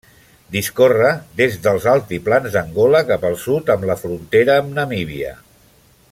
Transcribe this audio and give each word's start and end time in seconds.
Discorre 0.53 1.11
des 1.41 1.57
dels 1.67 1.85
altiplans 1.91 2.55
d’Angola 2.57 3.03
cap 3.13 3.29
al 3.31 3.37
sud 3.45 3.69
amb 3.77 3.87
la 3.93 3.99
frontera 4.05 4.57
amb 4.63 4.77
Namíbia. 4.79 5.37